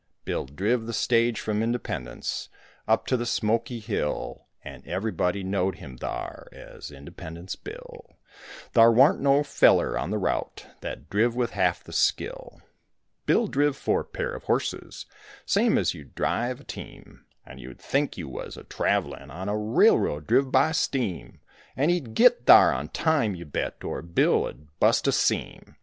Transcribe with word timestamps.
Bill 0.25 0.47
driv 0.47 0.87
the 0.87 0.93
stage 0.93 1.39
from 1.39 1.61
Independence 1.61 2.49
Up 2.87 3.05
to 3.05 3.15
the 3.15 3.25
Smokey 3.27 3.77
Hill; 3.79 4.47
And 4.63 4.83
everybody 4.87 5.43
knowed 5.43 5.75
him 5.75 5.95
thar 5.95 6.47
As 6.51 6.89
Independence 6.89 7.55
Bill, 7.55 8.17
Thar 8.73 8.91
warn't 8.91 9.19
no 9.21 9.43
feller 9.43 9.95
on 9.95 10.09
the 10.09 10.17
route 10.17 10.65
That 10.79 11.07
driv 11.11 11.35
with 11.35 11.51
half 11.51 11.83
the 11.83 11.93
skill. 11.93 12.63
Bill 13.27 13.45
driv 13.45 13.75
four 13.77 14.03
pair 14.03 14.33
of 14.33 14.45
horses, 14.45 15.05
Same 15.45 15.77
as 15.77 15.93
you'd 15.93 16.15
drive 16.15 16.61
a 16.61 16.63
team, 16.63 17.23
And 17.45 17.59
you'd 17.59 17.79
think 17.79 18.17
you 18.17 18.27
was 18.27 18.57
a 18.57 18.63
travelin' 18.63 19.29
On 19.29 19.47
a 19.49 19.55
railroad 19.55 20.25
driv 20.25 20.51
by 20.51 20.71
steam; 20.71 21.41
And 21.77 21.91
he'd 21.91 22.15
git 22.15 22.47
thar 22.47 22.73
on 22.73 22.89
time, 22.89 23.35
you 23.35 23.45
bet, 23.45 23.83
Or 23.83 24.01
Bill 24.01 24.47
'u'd 24.47 24.67
bust 24.79 25.07
a 25.07 25.11
seam. 25.11 25.75